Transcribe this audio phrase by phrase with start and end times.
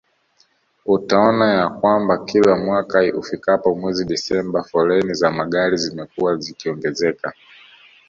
[0.85, 7.33] Utaona ya kwamba kila mwaka ufikapo mwezi Desemba foleni za magari zimekuwa zikiongezeka